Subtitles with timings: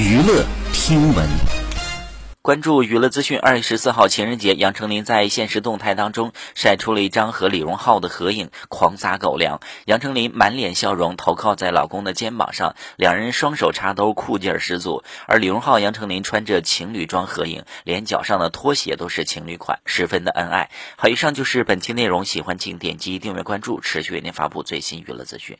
[0.00, 1.28] 娱乐听闻。
[2.40, 9.60] 关注娱乐资讯，二月十四号情人节，杨丞琳在现实动态当中晒出了一张和李荣浩的合影，狂撒狗粮。
[9.84, 15.04] 杨丞琳满脸笑容，头靠在老公的肩膀上，两人双手插兜，酷劲儿十足。
[15.26, 20.70] 而李荣浩、杨丞琳穿着情侣装合影，连脚上的拖鞋都是情侣款，十分的恩爱。
[20.96, 25.58] 好，以上就是本期内容，喜欢请点击订阅关注，持续为您发布最新娱乐资讯。